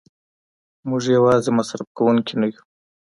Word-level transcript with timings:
موږ 0.89 1.01
یوازې 1.17 1.49
مصرف 1.57 1.87
کوونکي 1.97 2.33
نه 2.41 2.47
یو. 2.51 2.61